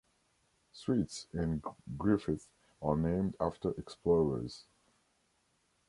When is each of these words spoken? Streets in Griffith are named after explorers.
Streets 0.73 1.27
in 1.31 1.61
Griffith 1.95 2.47
are 2.81 2.95
named 2.97 3.35
after 3.39 3.69
explorers. 3.79 4.65